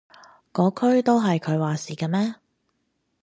[0.51, 2.33] 嗰區都係佢話事㗎咩？